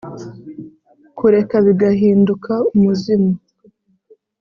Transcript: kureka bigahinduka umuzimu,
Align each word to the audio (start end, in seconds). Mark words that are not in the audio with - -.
kureka 1.17 1.55
bigahinduka 1.65 2.53
umuzimu, 2.73 3.31